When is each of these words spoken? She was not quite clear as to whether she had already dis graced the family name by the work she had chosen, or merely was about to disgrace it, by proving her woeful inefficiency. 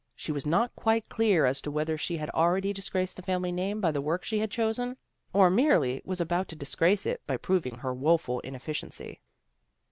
She 0.15 0.31
was 0.31 0.47
not 0.47 0.75
quite 0.75 1.09
clear 1.09 1.45
as 1.45 1.61
to 1.61 1.69
whether 1.69 1.95
she 1.95 2.17
had 2.17 2.31
already 2.31 2.73
dis 2.73 2.89
graced 2.89 3.17
the 3.17 3.21
family 3.21 3.51
name 3.51 3.79
by 3.79 3.91
the 3.91 4.01
work 4.01 4.23
she 4.25 4.39
had 4.39 4.49
chosen, 4.49 4.97
or 5.31 5.51
merely 5.51 6.01
was 6.03 6.19
about 6.19 6.47
to 6.47 6.55
disgrace 6.55 7.05
it, 7.05 7.21
by 7.27 7.37
proving 7.37 7.75
her 7.75 7.93
woeful 7.93 8.39
inefficiency. 8.39 9.21